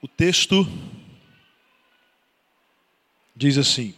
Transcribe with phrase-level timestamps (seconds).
[0.00, 0.66] O texto
[3.34, 3.94] diz assim.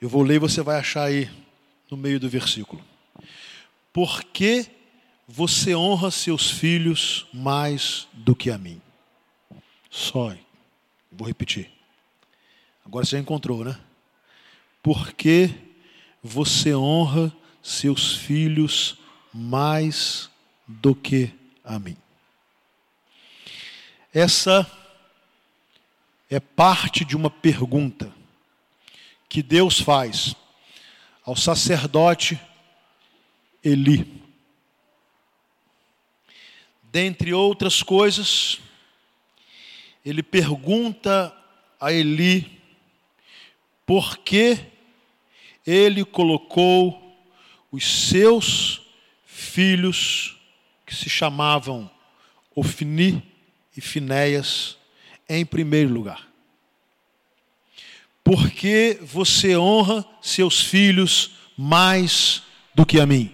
[0.00, 1.30] Eu vou ler e você vai achar aí
[1.90, 2.82] no meio do versículo.
[3.92, 4.66] Por que
[5.26, 8.80] você honra seus filhos mais do que a mim?
[9.90, 10.34] Só.
[11.10, 11.70] Vou repetir.
[12.84, 13.78] Agora você já encontrou, né?
[14.82, 15.50] Por que
[16.22, 17.32] você honra
[17.62, 18.98] seus filhos
[19.32, 20.30] mais
[20.66, 21.30] do que
[21.64, 21.96] a mim?
[24.18, 24.68] Essa
[26.28, 28.12] é parte de uma pergunta
[29.28, 30.34] que Deus faz
[31.24, 32.36] ao sacerdote
[33.62, 34.20] Eli.
[36.82, 38.58] Dentre outras coisas,
[40.04, 41.32] ele pergunta
[41.80, 42.60] a Eli
[43.86, 44.58] por que
[45.64, 47.16] ele colocou
[47.70, 48.80] os seus
[49.24, 50.36] filhos,
[50.84, 51.88] que se chamavam
[52.52, 53.37] Ofni
[53.78, 54.76] e Finéias,
[55.28, 56.26] em primeiro lugar.
[58.24, 62.42] Porque você honra seus filhos mais
[62.74, 63.32] do que a mim.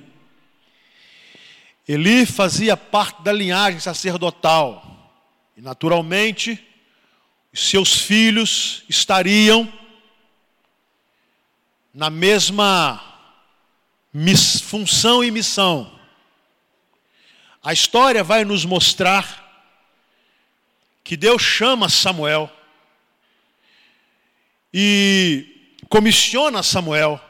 [1.89, 5.25] Eli fazia parte da linhagem sacerdotal.
[5.57, 6.63] E naturalmente,
[7.51, 9.73] seus filhos estariam
[11.95, 13.03] na mesma
[14.63, 15.91] função e missão.
[17.63, 19.44] A história vai nos mostrar
[21.05, 22.51] que Deus chama Samuel
[24.73, 27.21] e comissiona Samuel.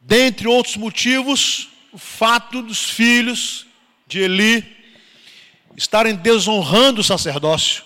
[0.00, 3.64] Dentre outros motivos, o fato dos filhos
[4.08, 4.76] de Eli
[5.76, 7.84] estarem desonrando o sacerdócio,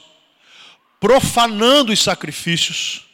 [0.98, 3.06] profanando os sacrifícios,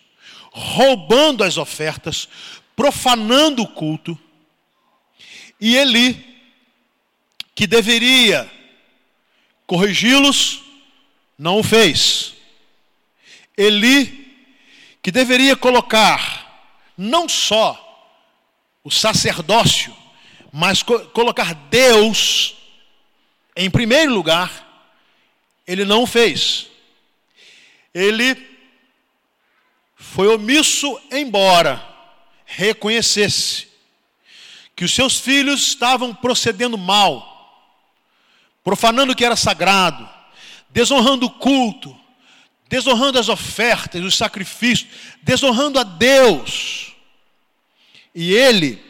[0.52, 2.28] roubando as ofertas,
[2.76, 4.16] profanando o culto.
[5.60, 6.24] E Eli,
[7.52, 8.50] que deveria
[9.72, 10.60] corrigi-los,
[11.38, 12.34] não o fez.
[13.56, 14.36] Eli,
[15.02, 17.78] que deveria colocar não só
[18.84, 19.96] o sacerdócio,
[20.52, 22.54] mas co colocar Deus
[23.56, 24.50] em primeiro lugar,
[25.66, 26.66] ele não o fez.
[27.94, 28.36] Ele
[29.96, 31.82] foi omisso, embora
[32.44, 33.68] reconhecesse
[34.76, 37.31] que os seus filhos estavam procedendo mal,
[38.64, 40.08] profanando o que era sagrado,
[40.70, 41.98] desonrando o culto,
[42.68, 44.88] desonrando as ofertas, os sacrifícios,
[45.22, 46.92] desonrando a Deus.
[48.14, 48.82] E ele,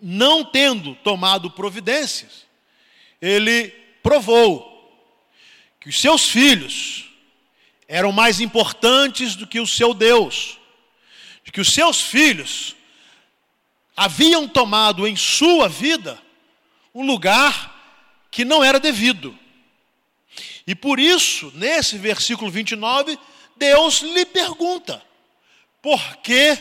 [0.00, 2.46] não tendo tomado providências,
[3.20, 3.68] ele
[4.02, 4.74] provou
[5.80, 7.08] que os seus filhos
[7.88, 10.58] eram mais importantes do que o seu Deus,
[11.44, 12.74] de que os seus filhos
[13.96, 16.20] haviam tomado em sua vida
[16.92, 17.75] um lugar
[18.36, 19.34] que não era devido.
[20.66, 23.18] E por isso, nesse versículo 29,
[23.56, 25.02] Deus lhe pergunta:
[25.80, 26.58] por que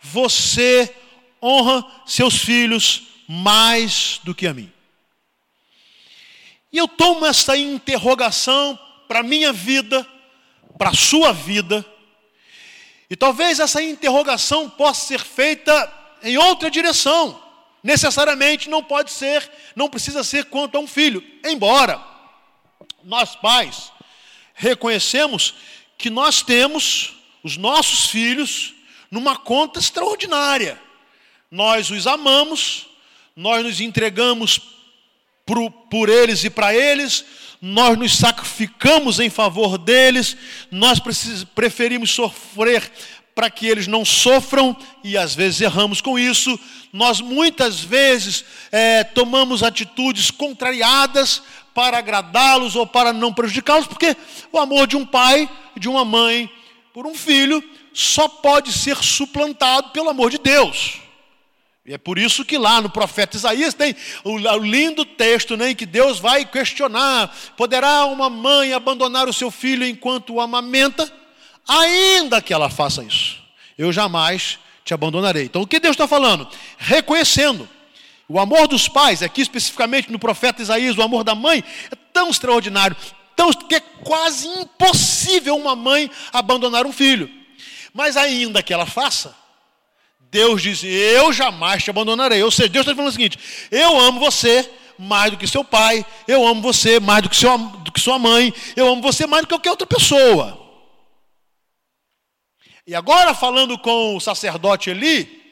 [0.00, 0.92] você
[1.40, 4.72] honra seus filhos mais do que a mim?
[6.72, 10.04] E eu tomo essa interrogação para a minha vida,
[10.76, 11.86] para a sua vida,
[13.08, 17.40] e talvez essa interrogação possa ser feita em outra direção
[17.82, 21.22] necessariamente não pode ser, não precisa ser quanto a um filho.
[21.44, 22.02] Embora
[23.04, 23.90] nós pais
[24.54, 25.54] reconhecemos
[25.98, 28.74] que nós temos os nossos filhos
[29.10, 30.80] numa conta extraordinária.
[31.50, 32.86] Nós os amamos,
[33.36, 34.60] nós nos entregamos
[35.44, 37.24] por, por eles e para eles,
[37.60, 40.36] nós nos sacrificamos em favor deles,
[40.70, 40.98] nós
[41.54, 42.90] preferimos sofrer
[43.34, 46.58] para que eles não sofram, e às vezes erramos com isso,
[46.92, 51.42] nós muitas vezes é, tomamos atitudes contrariadas
[51.74, 54.14] para agradá-los ou para não prejudicá-los, porque
[54.52, 56.50] o amor de um pai, de uma mãe,
[56.92, 61.00] por um filho, só pode ser suplantado pelo amor de Deus.
[61.84, 65.74] E é por isso que lá no profeta Isaías tem o, lindo texto né, em
[65.74, 71.21] que Deus vai questionar: poderá uma mãe abandonar o seu filho enquanto o amamenta?
[71.68, 73.40] Ainda que ela faça isso,
[73.76, 75.44] eu jamais te abandonarei.
[75.44, 76.48] Então, o que Deus está falando?
[76.78, 77.68] Reconhecendo
[78.28, 82.30] o amor dos pais, aqui especificamente no profeta Isaías, o amor da mãe é tão
[82.30, 82.96] extraordinário,
[83.36, 87.30] tão, que é quase impossível uma mãe abandonar um filho.
[87.92, 89.34] Mas ainda que ela faça,
[90.30, 92.42] Deus diz: Eu jamais te abandonarei.
[92.42, 93.38] Ou seja, Deus está falando o seguinte:
[93.70, 94.68] Eu amo você
[94.98, 98.18] mais do que seu pai, eu amo você mais do que, seu, do que sua
[98.18, 100.61] mãe, eu amo você mais do que qualquer outra pessoa.
[102.86, 105.42] E agora, falando com o sacerdote Eli,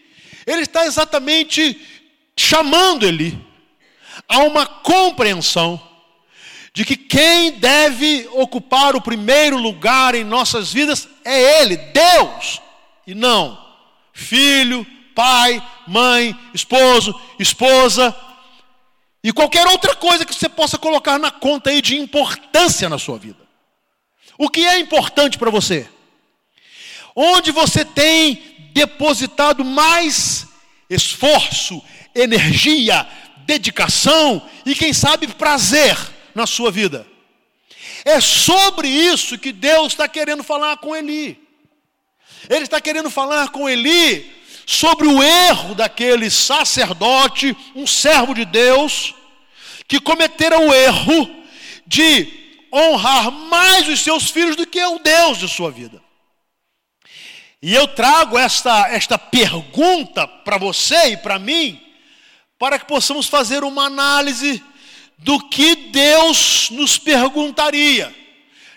[0.47, 1.81] ele está exatamente
[2.37, 3.39] chamando Eli
[4.29, 5.81] a uma compreensão
[6.73, 12.61] de que quem deve ocupar o primeiro lugar em nossas vidas é Ele, Deus,
[13.07, 13.71] e não
[14.21, 18.15] filho, pai, mãe, esposo, esposa
[19.25, 23.19] e qualquer outra coisa que você possa colocar na conta aí de importância na sua
[23.19, 23.49] vida.
[24.39, 25.89] O que é importante para você?
[27.15, 28.43] Onde você tem
[28.73, 30.47] depositado mais
[30.89, 31.83] esforço,
[32.15, 33.07] energia,
[33.47, 35.97] dedicação e quem sabe prazer
[36.35, 37.07] na sua vida.
[38.05, 41.39] É sobre isso que Deus está querendo falar com Eli.
[42.49, 49.15] Ele está querendo falar com Eli sobre o erro daquele sacerdote, um servo de Deus,
[49.87, 51.29] que cometera o erro
[51.87, 52.29] de
[52.73, 56.01] honrar mais os seus filhos do que o Deus de sua vida.
[57.63, 61.81] E eu trago esta, esta pergunta para você e para mim,
[62.59, 64.63] para que possamos fazer uma análise
[65.19, 68.15] do que Deus nos perguntaria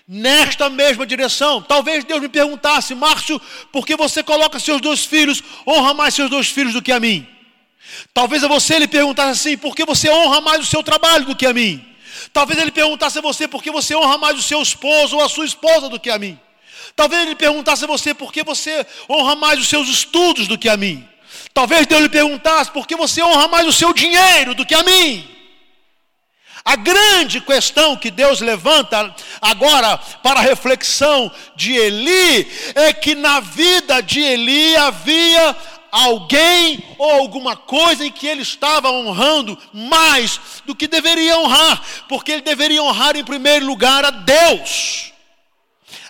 [0.05, 1.61] nesta mesma direção.
[1.61, 3.41] Talvez Deus me perguntasse, Márcio,
[3.71, 6.99] por que você coloca seus dois filhos, honra mais seus dois filhos do que a
[6.99, 7.25] mim?
[8.13, 11.35] Talvez a você ele perguntasse assim, por que você honra mais o seu trabalho do
[11.35, 11.85] que a mim?
[12.31, 15.29] Talvez ele perguntasse a você por que você honra mais o seu esposo ou a
[15.29, 16.37] sua esposa do que a mim.
[16.95, 20.69] Talvez ele perguntasse a você por que você honra mais os seus estudos do que
[20.69, 21.07] a mim.
[21.53, 24.83] Talvez Deus lhe perguntasse por que você honra mais o seu dinheiro do que a
[24.83, 25.27] mim.
[26.65, 33.41] A grande questão que Deus levanta agora para a reflexão de Eli é que na
[33.41, 35.55] vida de Eli havia
[35.91, 42.31] alguém ou alguma coisa em que ele estava honrando mais do que deveria honrar, porque
[42.31, 45.12] ele deveria honrar em primeiro lugar a Deus.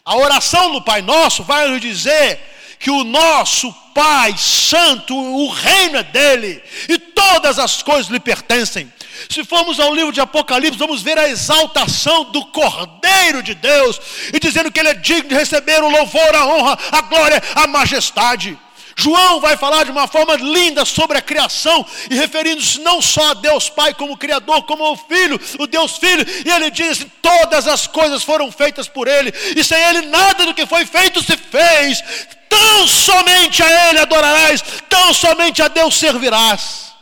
[0.05, 2.37] A oração do Pai Nosso vai nos dizer
[2.77, 8.91] que o nosso Pai Santo, o reino é dele, e todas as coisas lhe pertencem.
[9.29, 14.01] Se formos ao livro de Apocalipse, vamos ver a exaltação do Cordeiro de Deus,
[14.33, 17.65] e dizendo que ele é digno de receber o louvor, a honra, a glória, a
[17.67, 18.59] majestade.
[18.95, 23.33] João vai falar de uma forma linda sobre a criação e referindo-se não só a
[23.33, 27.67] Deus Pai como Criador, como o Filho, o Deus Filho, e ele diz assim: todas
[27.67, 31.35] as coisas foram feitas por Ele, e sem Ele nada do que foi feito se
[31.37, 32.03] fez.
[32.47, 36.93] Tão somente a Ele adorarás, tão somente a Deus servirás.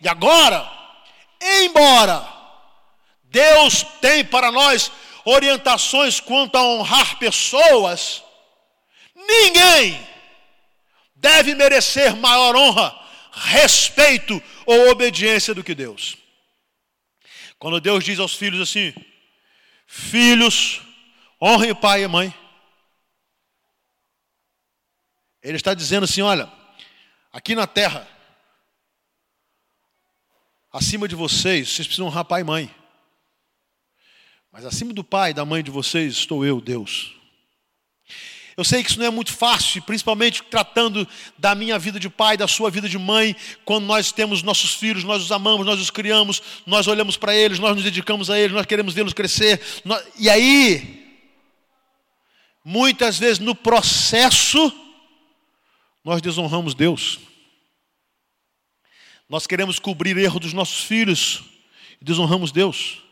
[0.00, 0.68] E agora,
[1.40, 2.26] embora
[3.24, 4.90] Deus tem para nós
[5.24, 8.22] orientações quanto a honrar pessoas,
[9.14, 10.11] ninguém
[11.22, 12.92] deve merecer maior honra,
[13.30, 16.16] respeito ou obediência do que Deus.
[17.60, 18.92] Quando Deus diz aos filhos assim:
[19.86, 20.82] Filhos,
[21.40, 22.34] honrem o pai e a mãe.
[25.40, 26.52] Ele está dizendo assim: olha,
[27.32, 28.08] aqui na terra,
[30.72, 32.74] acima de vocês, vocês precisam honrar pai e mãe.
[34.50, 37.21] Mas acima do pai e da mãe de vocês estou eu, Deus.
[38.56, 41.08] Eu sei que isso não é muito fácil, principalmente tratando
[41.38, 43.34] da minha vida de pai, da sua vida de mãe,
[43.64, 47.58] quando nós temos nossos filhos, nós os amamos, nós os criamos, nós olhamos para eles,
[47.58, 49.60] nós nos dedicamos a eles, nós queremos vê-los crescer.
[50.18, 51.02] E aí,
[52.64, 54.72] muitas vezes no processo,
[56.04, 57.20] nós desonramos Deus.
[59.28, 61.42] Nós queremos cobrir erro dos nossos filhos
[62.00, 63.02] e desonramos Deus.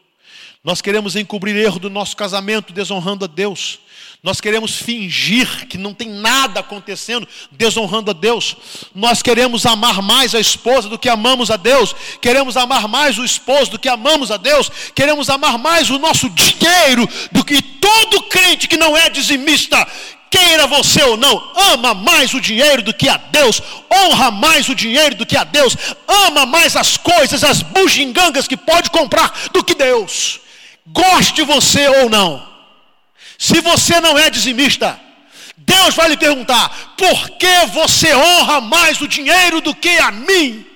[0.63, 3.79] Nós queremos encobrir erro do nosso casamento, desonrando a Deus.
[4.23, 8.55] Nós queremos fingir que não tem nada acontecendo, desonrando a Deus.
[8.95, 11.97] Nós queremos amar mais a esposa do que amamos a Deus.
[12.21, 14.71] Queremos amar mais o esposo do que amamos a Deus.
[14.95, 19.89] Queremos amar mais o nosso dinheiro do que todo crente que não é dizimista.
[20.31, 23.61] Queira você ou não, ama mais o dinheiro do que a Deus,
[23.93, 25.77] honra mais o dinheiro do que a Deus,
[26.07, 30.39] ama mais as coisas, as bugigangas que pode comprar do que Deus.
[30.87, 32.49] Goste você ou não.
[33.39, 34.99] Se você não é dizimista,
[35.57, 40.67] Deus vai lhe perguntar: por que você honra mais o dinheiro do que a mim?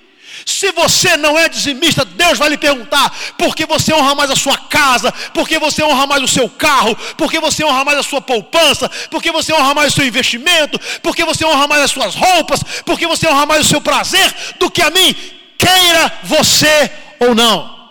[0.45, 4.35] Se você não é dizimista, Deus vai lhe perguntar: por que você honra mais a
[4.35, 5.11] sua casa?
[5.33, 6.95] Por que você honra mais o seu carro?
[7.17, 8.87] Por que você honra mais a sua poupança?
[9.09, 10.79] Por que você honra mais o seu investimento?
[11.01, 12.61] Por que você honra mais as suas roupas?
[12.85, 15.15] Por que você honra mais o seu prazer do que a mim?
[15.57, 17.84] Queira você ou não.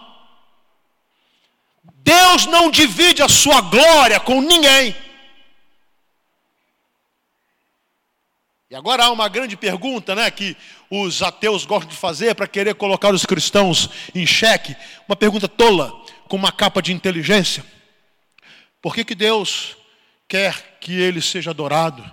[2.04, 4.94] Deus não divide a sua glória com ninguém.
[8.68, 10.54] E agora há uma grande pergunta, né, que
[10.90, 14.76] os ateus gostam de fazer para querer colocar os cristãos em xeque,
[15.08, 17.64] uma pergunta tola, com uma capa de inteligência.
[18.82, 19.74] Por que, que Deus
[20.28, 22.04] quer que ele seja adorado?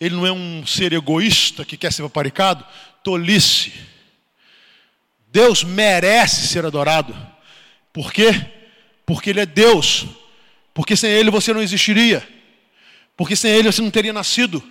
[0.00, 2.64] Ele não é um ser egoísta que quer ser paparicado?
[3.02, 3.72] Tolice.
[5.26, 7.16] Deus merece ser adorado.
[7.92, 8.61] Por quê?
[9.04, 10.06] Porque Ele é Deus,
[10.72, 12.26] porque sem Ele você não existiria,
[13.16, 14.62] porque sem Ele você não teria nascido,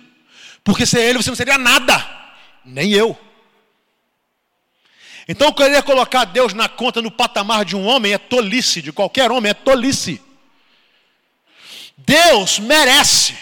[0.64, 2.08] porque sem Ele você não seria nada,
[2.64, 3.18] nem eu.
[5.28, 9.30] Então, querer colocar Deus na conta no patamar de um homem é tolice, de qualquer
[9.30, 10.20] homem é tolice.
[11.96, 13.36] Deus merece.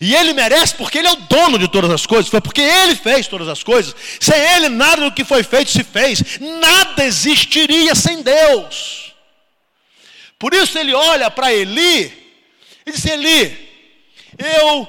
[0.00, 2.30] E Ele merece porque Ele é o dono de todas as coisas.
[2.30, 3.94] Foi porque Ele fez todas as coisas.
[4.20, 6.38] Sem Ele, nada do que foi feito se fez.
[6.38, 9.07] Nada existiria sem Deus.
[10.38, 12.12] Por isso Ele olha para Eli
[12.86, 13.68] e diz: Eli,
[14.38, 14.88] eu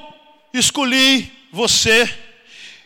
[0.54, 2.08] escolhi você,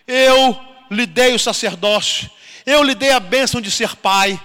[0.07, 0.59] eu
[0.91, 2.31] lhe dei o sacerdócio,
[2.65, 4.41] eu lhe dei a bênção de ser pai.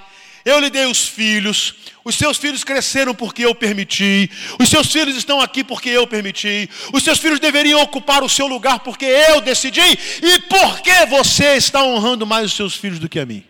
[0.45, 1.75] Eu lhe dei os filhos.
[2.03, 4.29] Os seus filhos cresceram porque eu permiti.
[4.59, 6.69] Os seus filhos estão aqui porque eu permiti.
[6.93, 9.81] Os seus filhos deveriam ocupar o seu lugar porque eu decidi.
[9.81, 13.43] E por que você está honrando mais os seus filhos do que a mim?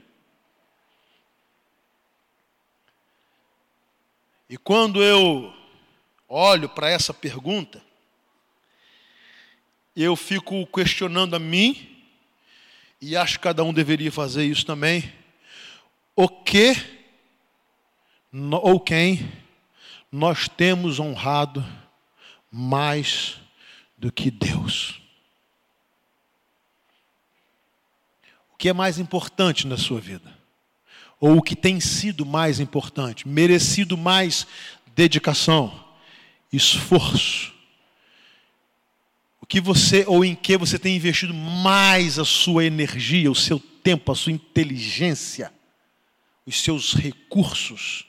[4.50, 5.54] E quando eu
[6.28, 7.80] olho para essa pergunta,
[9.96, 12.04] eu fico questionando a mim
[13.00, 15.14] e acho que cada um deveria fazer isso também.
[16.16, 16.74] O que
[18.64, 19.32] ou quem
[20.12, 21.64] nós temos honrado
[22.52, 23.40] mais
[23.98, 25.00] do que Deus?
[28.52, 30.39] O que é mais importante na sua vida?
[31.20, 34.48] Ou o que tem sido mais importante, merecido mais
[34.96, 35.86] dedicação,
[36.52, 37.60] esforço?
[39.50, 44.12] que você ou em que você tem investido mais a sua energia, o seu tempo,
[44.12, 45.52] a sua inteligência,
[46.46, 48.06] os seus recursos?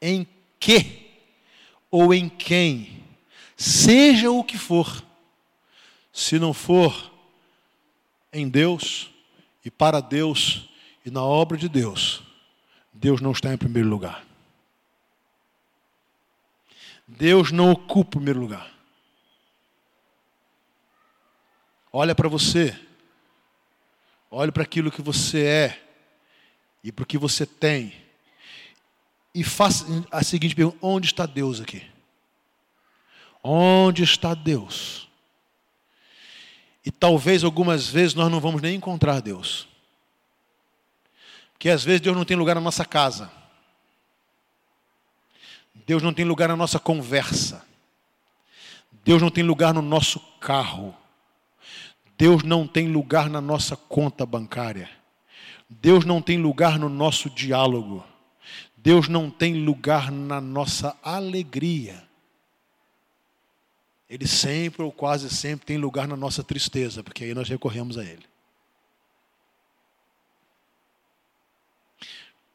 [0.00, 0.26] Em
[0.60, 1.08] que
[1.90, 3.02] ou em quem,
[3.56, 5.02] seja o que for,
[6.12, 7.10] se não for
[8.30, 9.08] em Deus
[9.64, 10.68] e para Deus
[11.08, 12.22] e na obra de Deus,
[12.92, 14.26] Deus não está em primeiro lugar.
[17.06, 18.70] Deus não ocupa o primeiro lugar.
[21.90, 22.78] Olha para você.
[24.30, 25.82] Olhe para aquilo que você é
[26.84, 27.94] e para o que você tem.
[29.34, 31.82] E faça a seguinte pergunta: onde está Deus aqui?
[33.42, 35.08] Onde está Deus?
[36.84, 39.66] E talvez algumas vezes nós não vamos nem encontrar Deus.
[41.58, 43.28] Porque às vezes Deus não tem lugar na nossa casa.
[45.84, 47.66] Deus não tem lugar na nossa conversa.
[49.04, 50.94] Deus não tem lugar no nosso carro.
[52.16, 54.88] Deus não tem lugar na nossa conta bancária.
[55.68, 58.04] Deus não tem lugar no nosso diálogo.
[58.76, 62.04] Deus não tem lugar na nossa alegria.
[64.08, 68.04] Ele sempre ou quase sempre tem lugar na nossa tristeza, porque aí nós recorremos a
[68.04, 68.37] Ele.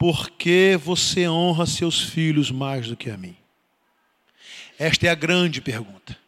[0.03, 3.37] Por que você honra seus filhos mais do que a mim?
[4.77, 6.19] Esta é a grande pergunta.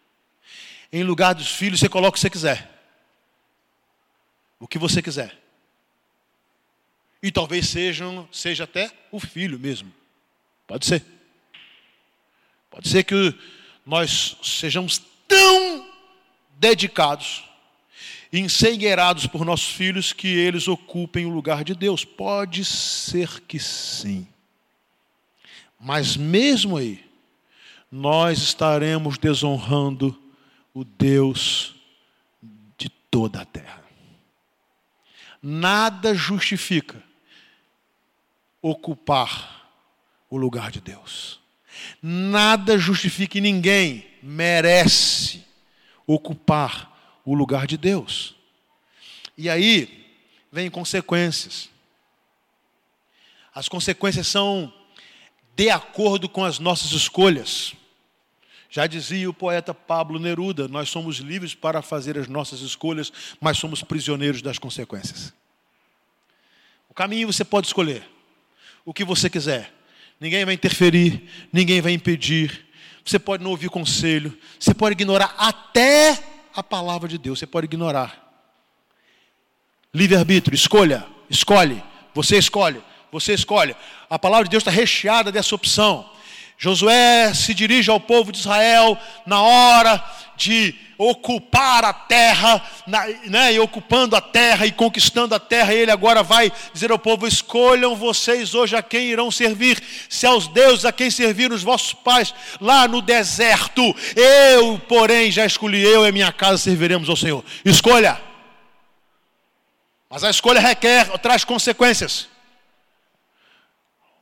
[0.93, 2.71] Em lugar dos filhos, você coloca o que você quiser
[4.59, 5.37] o que você quiser.
[7.21, 9.93] E talvez sejam, seja até o filho mesmo.
[10.65, 11.03] Pode ser.
[12.71, 13.37] Pode ser que
[13.85, 15.91] nós sejamos tão
[16.57, 17.43] dedicados,
[18.39, 22.03] encegueirados por nossos filhos, que eles ocupem o lugar de Deus.
[22.03, 24.27] Pode ser que sim.
[25.79, 27.03] Mas mesmo aí,
[27.91, 30.19] nós estaremos desonrando
[30.73, 31.75] o Deus
[32.77, 33.83] de toda a terra.
[35.41, 37.01] Nada justifica
[38.61, 39.69] ocupar
[40.29, 41.39] o lugar de Deus.
[42.01, 45.45] Nada justifica e ninguém merece
[46.07, 46.94] ocupar
[47.25, 48.35] o lugar de Deus.
[49.37, 50.05] E aí
[50.51, 51.69] vem consequências.
[53.53, 54.71] As consequências são
[55.55, 57.73] de acordo com as nossas escolhas.
[58.69, 63.57] Já dizia o poeta Pablo Neruda: nós somos livres para fazer as nossas escolhas, mas
[63.57, 65.33] somos prisioneiros das consequências.
[66.89, 68.07] O caminho você pode escolher,
[68.83, 69.73] o que você quiser.
[70.19, 72.65] Ninguém vai interferir, ninguém vai impedir.
[73.03, 77.65] Você pode não ouvir conselho, você pode ignorar até a palavra de Deus, você pode
[77.65, 78.23] ignorar.
[79.93, 81.83] Livre-arbítrio, escolha, escolhe,
[82.13, 82.81] você escolhe,
[83.11, 83.75] você escolhe.
[84.09, 86.09] A palavra de Deus está recheada dessa opção.
[86.57, 90.03] Josué se dirige ao povo de Israel na hora
[90.37, 92.61] de ocupar a terra,
[93.27, 97.27] né, e ocupando a terra e conquistando a terra, ele agora vai dizer ao povo:
[97.27, 101.93] escolham vocês hoje a quem irão servir, se aos deuses a quem serviram os vossos
[101.93, 103.95] pais lá no deserto.
[104.15, 107.43] Eu, porém, já escolhi, eu e minha casa serviremos ao Senhor.
[107.63, 108.19] Escolha.
[110.09, 112.27] Mas a escolha requer, traz consequências.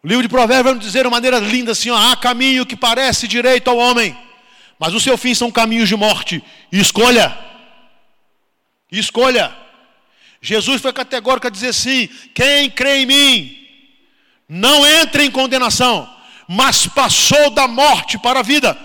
[0.04, 2.76] O livro de Provérbios vai nos dizer de maneira linda assim: ó, há caminho que
[2.76, 4.18] parece direito ao homem,
[4.80, 6.44] mas o seu fim são caminhos de morte.
[6.72, 7.38] Escolha.
[8.92, 9.56] Escolha.
[10.42, 13.68] Jesus foi categórico a dizer assim: quem crê em mim,
[14.48, 16.10] não entra em condenação,
[16.48, 18.78] mas passou da morte para a vida.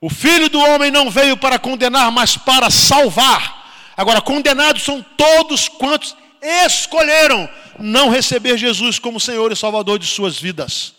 [0.00, 3.64] O filho do homem não veio para condenar, mas para salvar.
[3.96, 7.48] Agora, condenados são todos quantos escolheram
[7.78, 10.94] não receber Jesus como Senhor e Salvador de suas vidas.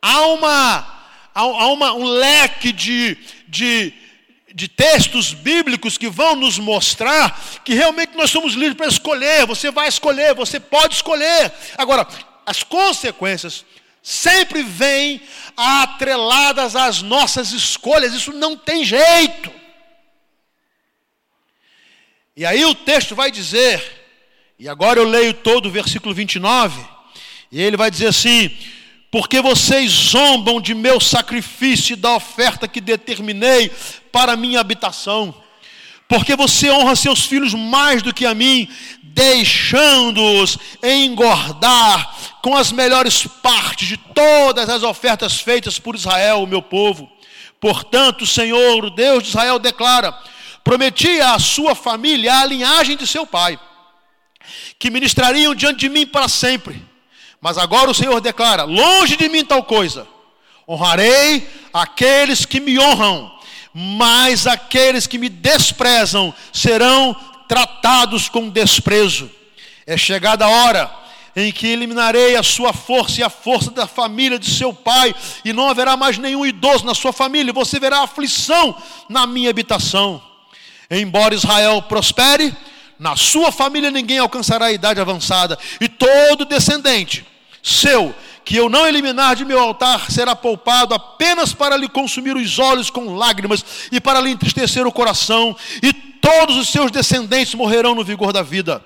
[0.00, 0.99] Há, uma,
[1.34, 3.16] há uma, um leque de,
[3.48, 3.92] de,
[4.54, 9.46] de textos bíblicos que vão nos mostrar que realmente nós somos livres para escolher.
[9.46, 11.52] Você vai escolher, você pode escolher.
[11.76, 12.06] Agora,
[12.44, 13.64] as consequências
[14.02, 15.20] sempre vêm
[15.56, 18.14] atreladas às nossas escolhas.
[18.14, 19.52] Isso não tem jeito.
[22.36, 23.82] E aí o texto vai dizer,
[24.58, 26.82] e agora eu leio todo o versículo 29,
[27.52, 28.56] e ele vai dizer assim:
[29.10, 33.70] Porque vocês zombam de meu sacrifício e da oferta que determinei
[34.12, 35.34] para minha habitação,
[36.08, 38.68] porque você honra seus filhos mais do que a mim,
[39.02, 46.62] deixando-os engordar com as melhores partes de todas as ofertas feitas por Israel, o meu
[46.62, 47.10] povo.
[47.60, 50.16] Portanto, o Senhor, o Deus de Israel, declara:
[50.64, 53.58] prometia à sua família a linhagem de seu pai,
[54.78, 56.89] que ministrariam diante de mim para sempre.
[57.40, 60.06] Mas agora o Senhor declara: longe de mim tal coisa.
[60.68, 63.32] Honrarei aqueles que me honram,
[63.74, 67.16] mas aqueles que me desprezam serão
[67.48, 69.30] tratados com desprezo.
[69.86, 71.00] É chegada a hora
[71.34, 75.52] em que eliminarei a sua força e a força da família de seu pai, e
[75.52, 78.76] não haverá mais nenhum idoso na sua família, você verá aflição
[79.08, 80.22] na minha habitação.
[80.90, 82.54] Embora Israel prospere,
[83.00, 87.26] na sua família ninguém alcançará a idade avançada, e todo descendente
[87.62, 88.14] seu
[88.44, 92.90] que eu não eliminar de meu altar será poupado apenas para lhe consumir os olhos
[92.90, 98.04] com lágrimas e para lhe entristecer o coração, e todos os seus descendentes morrerão no
[98.04, 98.84] vigor da vida.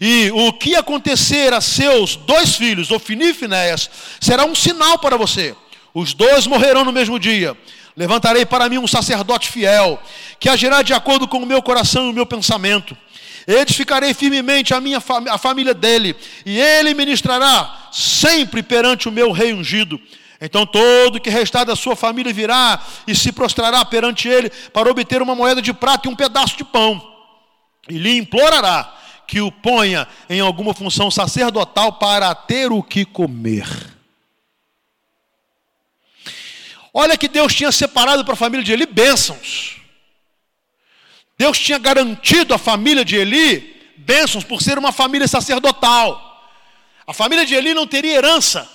[0.00, 5.18] E o que acontecer a seus dois filhos, Ofini e Finéias, será um sinal para
[5.18, 5.54] você.
[5.92, 7.56] Os dois morrerão no mesmo dia.
[7.94, 10.00] Levantarei para mim um sacerdote fiel,
[10.40, 12.96] que agirá de acordo com o meu coração e o meu pensamento.
[13.46, 19.32] Edificarei firmemente a minha fam a família dele, e ele ministrará sempre perante o meu
[19.32, 20.00] rei ungido.
[20.40, 25.22] Então todo que restar da sua família virá e se prostrará perante ele para obter
[25.22, 27.00] uma moeda de prata e um pedaço de pão.
[27.88, 28.92] E lhe implorará
[29.26, 33.66] que o ponha em alguma função sacerdotal para ter o que comer.
[36.92, 39.81] Olha que Deus tinha separado para a família de Eli bênçãos.
[41.42, 46.48] Deus tinha garantido à família de Eli bênçãos por ser uma família sacerdotal.
[47.04, 48.70] A família de Eli não teria herança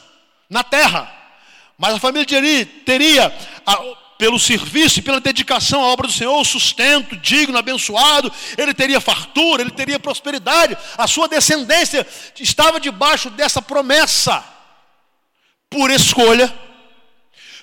[0.50, 1.10] na terra.
[1.78, 3.34] Mas a família de Eli teria,
[4.18, 9.62] pelo serviço e pela dedicação à obra do Senhor, sustento digno, abençoado, ele teria fartura,
[9.62, 12.06] ele teria prosperidade, a sua descendência
[12.38, 14.44] estava debaixo dessa promessa,
[15.70, 16.54] por escolha,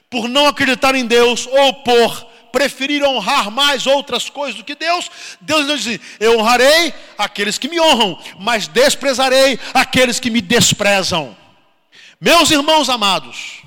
[0.08, 5.10] por não acreditar em Deus ou por preferir honrar mais outras coisas do que Deus,
[5.40, 11.36] Deus diz: Eu honrarei aqueles que me honram, mas desprezarei aqueles que me desprezam.
[12.20, 13.64] Meus irmãos amados,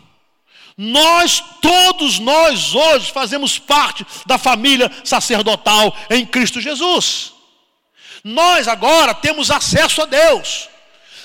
[0.77, 7.33] nós, todos nós hoje fazemos parte da família sacerdotal em Cristo Jesus.
[8.23, 10.69] Nós agora temos acesso a Deus.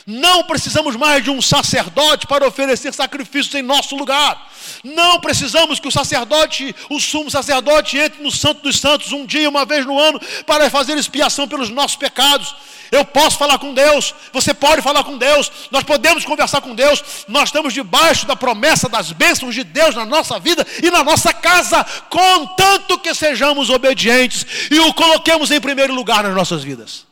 [0.06, 4.50] Não precisamos mais de um sacerdote para oferecer sacrifícios em nosso lugar.
[4.82, 9.48] Não precisamos que o sacerdote, o sumo sacerdote, entre no Santo dos Santos um dia,
[9.48, 12.54] uma vez no ano, para fazer expiação pelos nossos pecados.
[12.90, 17.02] Eu posso falar com Deus, você pode falar com Deus, nós podemos conversar com Deus,
[17.26, 21.32] nós estamos debaixo da promessa das bênçãos de Deus na nossa vida e na nossa
[21.32, 27.11] casa, contanto que sejamos obedientes e o coloquemos em primeiro lugar nas nossas vidas.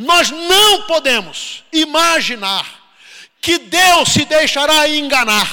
[0.00, 2.66] Nós não podemos imaginar
[3.38, 5.46] que Deus se deixará enganar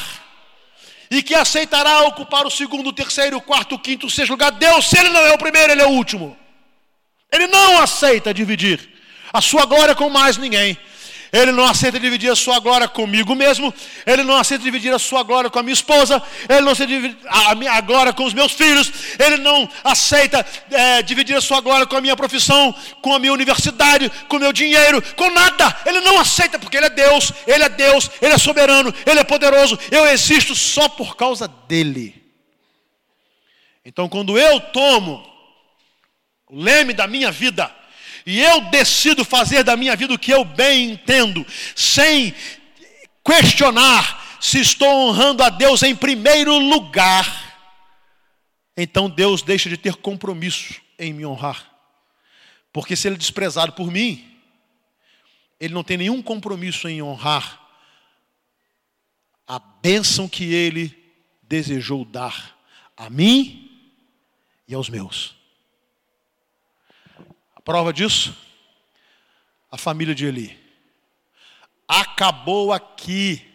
[1.11, 4.51] e que aceitará ocupar o segundo, o terceiro, o quarto, o quinto, o sexto lugar.
[4.53, 6.37] Deus, se Ele não é o primeiro, Ele é o último.
[7.29, 8.89] Ele não aceita dividir
[9.33, 10.77] a sua glória com mais ninguém.
[11.31, 13.73] Ele não aceita dividir a sua glória comigo mesmo.
[14.05, 16.21] Ele não aceita dividir a sua glória com a minha esposa.
[16.47, 18.91] Ele não aceita dividir a minha glória com os meus filhos.
[19.19, 23.33] Ele não aceita é, dividir a sua glória com a minha profissão, com a minha
[23.33, 25.75] universidade, com o meu dinheiro, com nada.
[25.85, 27.33] Ele não aceita porque Ele é Deus.
[27.45, 28.09] Ele é Deus.
[28.21, 28.93] Ele é soberano.
[29.05, 29.77] Ele é poderoso.
[29.91, 32.23] Eu existo só por causa dele.
[33.83, 35.25] Então, quando eu tomo
[36.49, 37.73] o leme da minha vida
[38.27, 42.35] e eu decido fazer da minha vida o que eu bem entendo, sem
[43.23, 47.57] questionar se estou honrando a Deus em primeiro lugar,
[48.75, 51.73] então Deus deixa de ter compromisso em me honrar.
[52.73, 54.29] Porque se ele é desprezado por mim,
[55.57, 57.65] ele não tem nenhum compromisso em honrar
[59.47, 60.93] a bênção que ele
[61.43, 62.57] desejou dar
[62.97, 63.71] a mim
[64.67, 65.36] e aos meus.
[67.67, 68.33] Prova disso,
[69.69, 70.57] a família de Eli.
[71.85, 73.45] Acabou aqui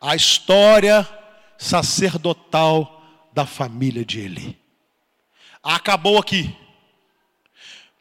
[0.00, 1.08] a história
[1.56, 3.00] sacerdotal
[3.32, 4.58] da família de Eli.
[5.62, 6.52] Acabou aqui.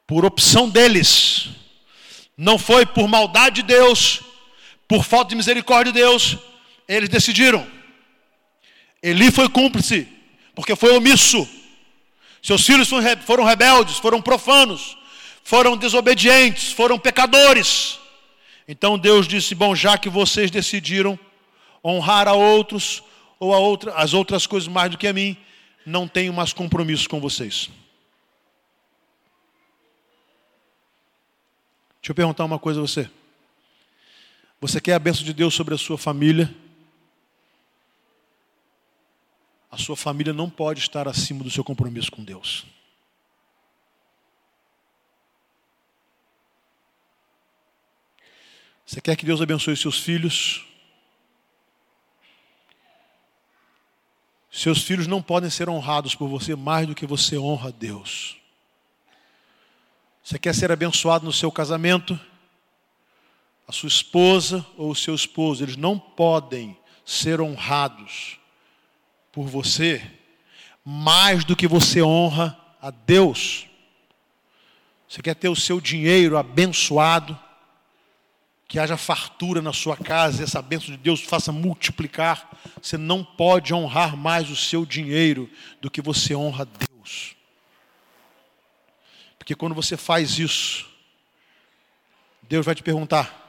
[0.07, 1.49] Por opção deles.
[2.35, 4.21] Não foi por maldade de Deus,
[4.87, 6.35] por falta de misericórdia de Deus,
[6.87, 7.63] eles decidiram.
[9.03, 10.07] Eli foi cúmplice,
[10.55, 11.47] porque foi omisso.
[12.47, 12.89] Seus filhos
[13.25, 14.97] foram rebeldes, foram profanos,
[15.43, 17.99] foram desobedientes, foram pecadores.
[18.65, 21.19] Então Deus disse: Bom, já que vocês decidiram
[21.83, 23.03] honrar a outros
[23.37, 25.35] ou a outra, as outras coisas mais do que a mim,
[25.85, 27.69] não tenho mais compromisso com vocês.
[31.99, 33.09] Deixa eu perguntar uma coisa a você.
[34.61, 36.55] Você quer a bênção de Deus sobre a sua família?
[39.77, 42.65] A sua família não pode estar acima do seu compromisso com Deus.
[48.83, 50.65] Você quer que Deus abençoe seus filhos?
[54.49, 58.35] Seus filhos não podem ser honrados por você mais do que você honra Deus.
[60.23, 62.19] Você quer ser abençoado no seu casamento?
[63.67, 68.39] a sua esposa ou o seu esposo, eles não podem ser honrados
[69.37, 70.01] por você
[70.83, 73.67] mais do que você honra a Deus.
[75.07, 77.37] Você quer ter o seu dinheiro abençoado,
[78.67, 82.49] que haja fartura na sua casa, essa bênção de Deus faça multiplicar.
[82.81, 85.47] Você não pode honrar mais o seu dinheiro
[85.79, 87.35] do que você honra a Deus.
[89.37, 90.89] Porque quando você faz isso,
[92.41, 93.46] Deus vai te perguntar: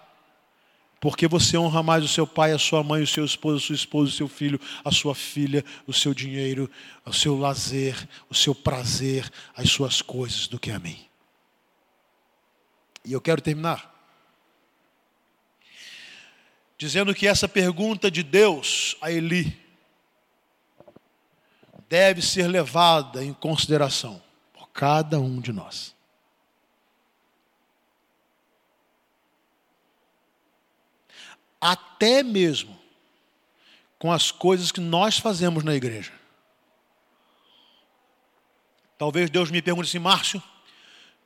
[1.01, 3.75] porque você honra mais o seu pai, a sua mãe, o seu esposo, a sua
[3.75, 6.71] esposa, o seu filho, a sua filha, o seu dinheiro,
[7.05, 10.99] o seu lazer, o seu prazer, as suas coisas do que a mim.
[13.05, 13.99] E eu quero terminar
[16.79, 19.59] dizendo que essa pergunta de Deus a Eli
[21.89, 25.98] deve ser levada em consideração por cada um de nós.
[31.99, 32.79] Até mesmo
[33.99, 36.13] com as coisas que nós fazemos na igreja.
[38.97, 40.41] Talvez Deus me pergunte assim, Márcio,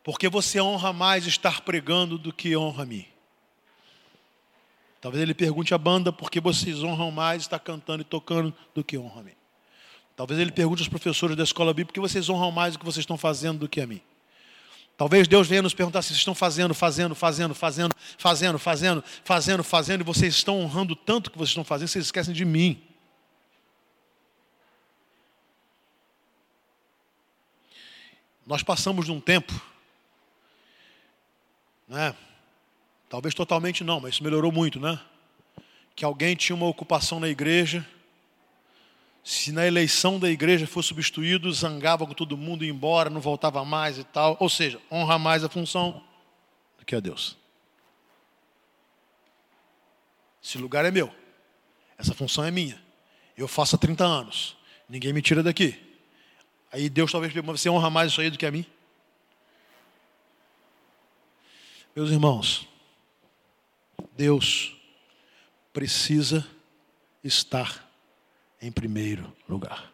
[0.02, 3.06] por que você honra mais estar pregando do que honra a mim?
[4.98, 8.82] Talvez ele pergunte à banda por que vocês honram mais estar cantando e tocando do
[8.82, 9.34] que honra a mim.
[10.16, 12.84] Talvez ele pergunte aos professores da escola bíblica por que vocês honram mais o que
[12.84, 14.00] vocês estão fazendo do que a mim.
[14.96, 19.64] Talvez Deus venha nos perguntar se vocês estão fazendo, fazendo, fazendo, fazendo, fazendo, fazendo, fazendo,
[19.64, 22.82] fazendo, e vocês estão honrando tanto que vocês estão fazendo, vocês esquecem de mim.
[28.46, 29.52] Nós passamos de um tempo,
[31.88, 32.14] né?
[33.08, 35.00] Talvez totalmente não, mas isso melhorou muito, né?
[35.94, 37.86] Que alguém tinha uma ocupação na igreja
[39.24, 43.64] se na eleição da igreja for substituído, zangava com todo mundo, ia embora, não voltava
[43.64, 44.36] mais e tal.
[44.40, 46.02] Ou seja, honra mais a função
[46.78, 47.36] do que a Deus.
[50.42, 51.14] Esse lugar é meu.
[51.96, 52.82] Essa função é minha.
[53.36, 54.56] Eu faço há 30 anos.
[54.88, 55.80] Ninguém me tira daqui.
[56.72, 58.66] Aí Deus talvez pergunte, você honra mais isso aí do que a mim?
[61.94, 62.66] Meus irmãos,
[64.16, 64.74] Deus
[65.72, 66.44] precisa
[67.22, 67.91] estar
[68.62, 69.92] em primeiro lugar.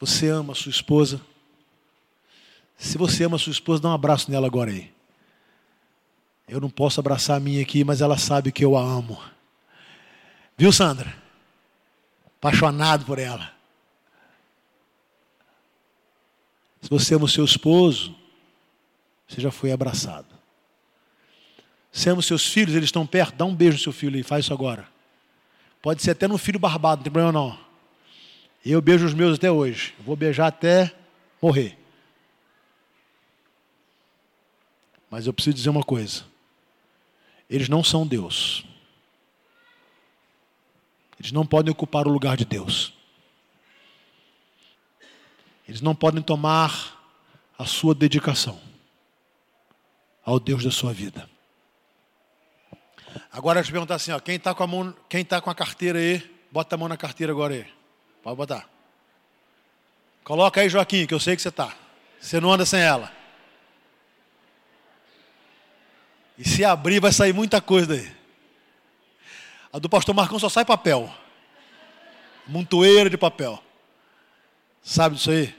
[0.00, 1.20] Você ama sua esposa?
[2.76, 4.92] Se você ama sua esposa, dá um abraço nela agora aí.
[6.48, 9.22] Eu não posso abraçar a minha aqui, mas ela sabe que eu a amo.
[10.56, 11.14] Viu, Sandra?
[12.38, 13.52] Apaixonado por ela.
[16.82, 18.14] Se você ama o seu esposo,
[19.26, 20.28] você já foi abraçado.
[21.90, 24.22] Se ama os seus filhos, eles estão perto, dá um beijo no seu filho e
[24.22, 24.93] faz isso agora.
[25.84, 27.58] Pode ser até no filho barbado, não tem problema não.
[28.64, 29.94] Eu beijo os meus até hoje.
[29.98, 30.90] vou beijar até
[31.42, 31.78] morrer.
[35.10, 36.24] Mas eu preciso dizer uma coisa.
[37.50, 38.64] Eles não são Deus.
[41.20, 42.94] Eles não podem ocupar o lugar de Deus.
[45.68, 46.98] Eles não podem tomar
[47.58, 48.58] a sua dedicação
[50.24, 51.28] ao Deus da sua vida.
[53.32, 55.54] Agora eu te perguntar assim, ó, quem está com a mão, quem está com a
[55.54, 57.66] carteira aí, bota a mão na carteira agora aí.
[58.22, 58.68] Pode botar.
[60.22, 61.74] Coloca aí, Joaquim, que eu sei que você está.
[62.20, 63.12] Você não anda sem ela.
[66.38, 68.10] E se abrir, vai sair muita coisa daí.
[69.72, 71.12] A do pastor Marcão só sai papel.
[72.46, 73.62] Montoeira de papel.
[74.82, 75.54] Sabe disso aí?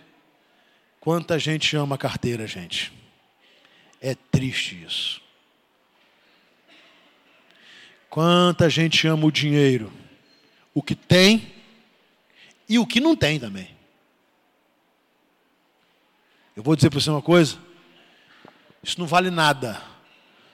[0.99, 2.91] Quanta gente ama a carteira, gente.
[4.01, 5.21] É triste isso.
[8.15, 9.91] Quanta gente ama o dinheiro.
[10.73, 11.53] O que tem
[12.69, 13.75] e o que não tem também.
[16.55, 17.57] Eu vou dizer para você uma coisa:
[18.81, 19.83] isso não vale nada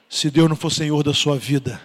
[0.09, 1.79] se Deus não for Senhor da sua vida.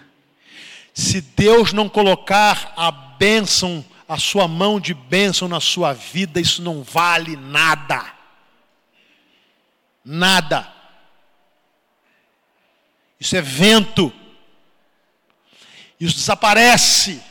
[0.95, 6.59] Se Deus não colocar a bênção, a sua mão de bênção na sua vida, isso
[6.59, 8.03] não vale nada.
[10.03, 10.73] Nada.
[13.19, 14.11] Isso é vento.
[15.99, 17.21] Isso desaparece.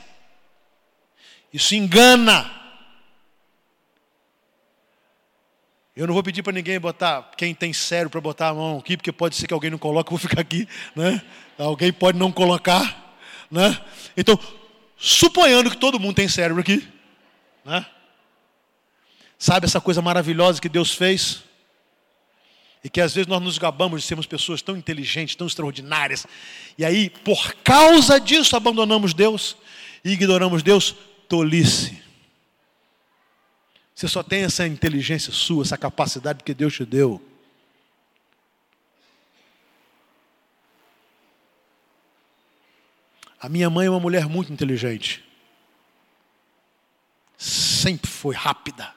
[1.53, 2.51] Isso engana.
[5.97, 8.99] Eu não vou pedir para ninguém botar, quem tem sério para botar a mão aqui,
[8.99, 11.23] porque pode ser que alguém não coloque, eu vou ficar aqui, né?
[11.57, 13.17] Alguém pode não colocar,
[13.51, 13.81] né?
[14.15, 14.39] Então,
[14.99, 16.87] suponhando que todo mundo tem cérebro aqui,
[17.65, 17.87] né?
[19.39, 21.43] Sabe essa coisa maravilhosa que Deus fez?
[22.87, 26.25] E que às vezes nós nos gabamos de sermos pessoas tão inteligentes, tão extraordinárias.
[26.79, 29.57] E aí, por causa disso, abandonamos Deus
[30.05, 30.95] e ignoramos Deus.
[31.29, 32.01] Tolice.
[33.93, 37.21] Você só tem essa inteligência sua, essa capacidade que Deus te deu.
[43.41, 45.25] A minha mãe é uma mulher muito inteligente.
[47.37, 48.95] Sempre foi rápida.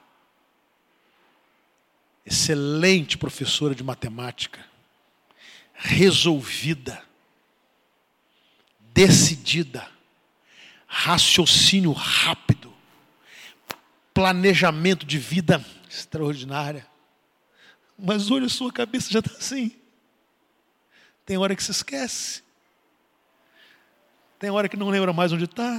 [2.30, 4.64] Excelente professora de matemática.
[5.74, 7.02] Resolvida.
[8.94, 9.90] Decidida.
[10.86, 12.70] Raciocínio rápido
[14.20, 16.86] planejamento de vida extraordinária.
[17.98, 19.74] Mas olha, a sua cabeça já está assim.
[21.24, 22.42] Tem hora que se esquece.
[24.38, 25.78] Tem hora que não lembra mais onde está.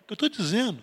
[0.00, 0.82] O que eu estou dizendo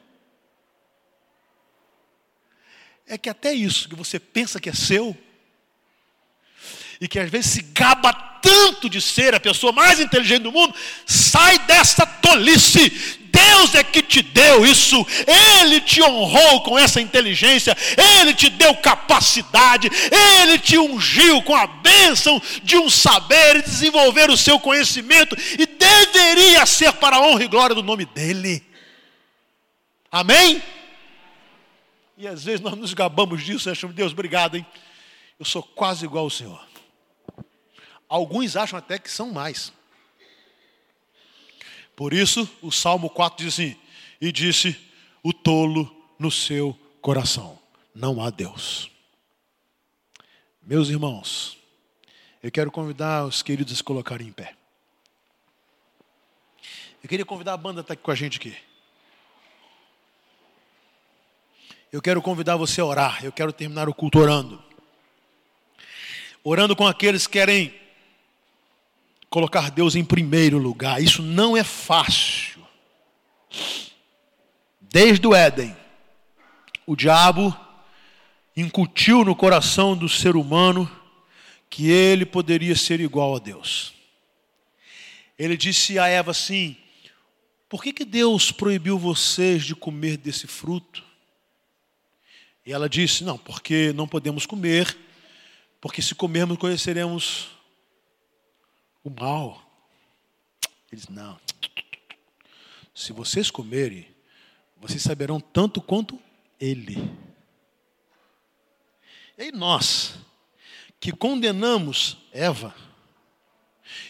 [3.07, 5.15] é que até isso que você pensa que é seu,
[6.99, 10.73] e que às vezes se gaba tanto de ser a pessoa mais inteligente do mundo,
[11.05, 17.75] sai dessa tolice Deus é que te deu isso, Ele te honrou com essa inteligência,
[17.97, 19.89] Ele te deu capacidade,
[20.39, 25.65] Ele te ungiu com a bênção de um saber e desenvolver o seu conhecimento, e
[25.65, 28.63] deveria ser para a honra e glória do nome dEle.
[30.09, 30.63] Amém?
[32.17, 34.65] E às vezes nós nos gabamos disso e achamos, Deus, obrigado, hein?
[35.37, 36.65] Eu sou quase igual ao Senhor.
[38.07, 39.73] Alguns acham até que são mais.
[41.95, 43.75] Por isso, o Salmo 4 diz assim:
[44.21, 44.77] E disse
[45.23, 47.59] o tolo no seu coração:
[47.93, 48.89] Não há Deus.
[50.61, 51.57] Meus irmãos,
[52.41, 54.55] eu quero convidar os queridos a se colocarem em pé.
[57.03, 58.55] Eu queria convidar a banda a estar aqui com a gente aqui.
[61.95, 63.23] Eu quero convidar você a orar.
[63.23, 64.61] Eu quero terminar o culto orando.
[66.43, 67.73] Orando com aqueles que querem
[69.29, 71.01] colocar Deus em primeiro lugar.
[71.01, 72.61] Isso não é fácil.
[74.81, 75.73] Desde o Éden,
[76.85, 77.57] o diabo
[78.57, 80.91] incutiu no coração do ser humano
[81.69, 83.93] que ele poderia ser igual a Deus.
[85.39, 86.75] Ele disse a Eva assim:
[87.69, 91.14] Por que, que Deus proibiu vocês de comer desse fruto?
[92.65, 94.97] E ela disse: Não, porque não podemos comer,
[95.79, 97.49] porque se comermos conheceremos
[99.03, 99.61] o mal.
[100.91, 101.39] Eles não.
[102.93, 104.07] Se vocês comerem,
[104.77, 106.19] vocês saberão tanto quanto
[106.59, 106.97] ele.
[109.37, 110.15] E nós,
[110.99, 112.73] que condenamos Eva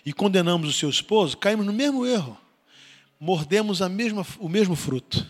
[0.06, 2.40] e condenamos o seu esposo, caímos no mesmo erro.
[3.20, 5.28] Mordemos a mesma, o mesmo fruto.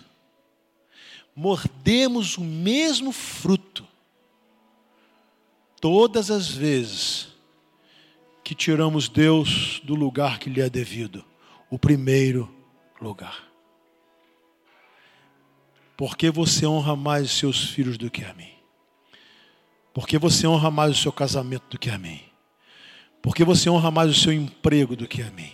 [1.35, 3.85] Mordemos o mesmo fruto.
[5.81, 7.27] Todas as vezes
[8.43, 11.25] que tiramos Deus do lugar que lhe é devido
[11.69, 12.49] o primeiro
[13.01, 13.43] lugar.
[15.97, 18.53] Porque você honra mais os seus filhos do que a mim?
[19.93, 22.21] Porque você honra mais o seu casamento do que a mim?
[23.21, 25.51] Porque você honra mais o seu emprego do que a mim?